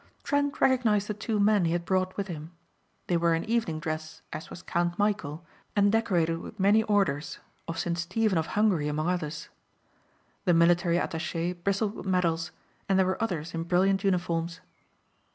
Trent 0.23 0.59
recognized 0.59 1.07
the 1.09 1.13
two 1.13 1.39
men 1.39 1.65
he 1.65 1.73
had 1.73 1.85
brought 1.85 2.17
with 2.17 2.27
him. 2.27 2.53
They 3.05 3.17
were 3.17 3.35
in 3.35 3.45
evening 3.45 3.79
dress 3.79 4.23
as 4.33 4.49
was 4.49 4.63
Count 4.63 4.97
Michæl 4.97 5.41
and 5.75 5.91
decorated 5.91 6.37
with 6.39 6.59
many 6.59 6.81
orders, 6.81 7.37
of 7.67 7.77
St. 7.77 7.95
Stephen 7.99 8.39
of 8.39 8.47
Hungary 8.57 8.87
among 8.87 9.07
others. 9.07 9.49
The 10.45 10.55
military 10.55 10.97
attaché 10.97 11.55
bristled 11.63 11.93
with 11.93 12.07
medals 12.07 12.49
and 12.89 12.97
there 12.97 13.05
were 13.05 13.21
others 13.21 13.53
in 13.53 13.61
brilliant 13.61 14.03
uniforms. 14.03 14.59